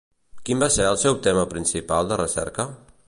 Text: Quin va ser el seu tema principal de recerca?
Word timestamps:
Quin 0.47 0.63
va 0.63 0.69
ser 0.75 0.87
el 0.91 0.97
seu 1.01 1.19
tema 1.27 1.43
principal 1.53 2.11
de 2.13 2.19
recerca? 2.23 2.67